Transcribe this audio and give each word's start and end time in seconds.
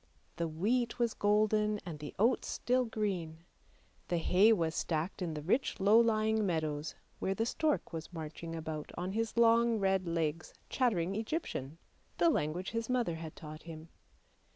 The 0.37 0.47
wheat 0.47 0.97
was 0.97 1.13
golden 1.13 1.79
and 1.85 1.99
the 1.99 2.15
oats 2.17 2.47
still 2.47 2.85
green; 2.85 3.43
the 4.07 4.17
hay 4.17 4.51
was 4.51 4.73
stacked 4.73 5.21
in 5.21 5.35
the 5.35 5.43
rich 5.43 5.79
low 5.79 5.99
lying 5.99 6.43
meadows, 6.43 6.95
where 7.19 7.35
the 7.35 7.45
stork 7.45 7.93
was 7.93 8.11
marching 8.11 8.55
about 8.55 8.91
on 8.97 9.11
his 9.11 9.37
long 9.37 9.77
red 9.77 10.07
legs, 10.07 10.55
chattering 10.71 11.13
Egyptian, 11.13 11.77
the 12.17 12.31
language 12.31 12.71
his 12.71 12.89
mother 12.89 13.13
had 13.17 13.35
taught 13.35 13.61
him. 13.61 13.89